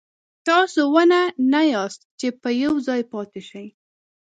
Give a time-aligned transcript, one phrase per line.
[0.47, 1.21] تاسو ونه
[1.51, 3.67] نه یاست چې په یو ځای پاتې شئ.